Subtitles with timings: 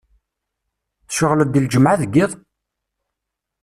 [1.07, 2.31] Tceɣleḍ d lǧemεa deg yiḍ?